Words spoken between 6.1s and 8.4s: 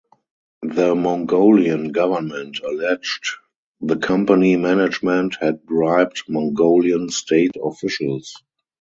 Mongolian state officials.